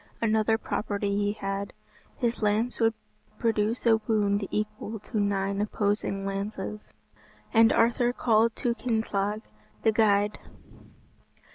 [0.19, 1.73] Another property he had;
[2.17, 2.95] his lance would
[3.37, 6.87] produce a wound equal to nine opposing lances.
[7.53, 9.43] And Arthur called to Kynthelig
[9.83, 10.39] the guide.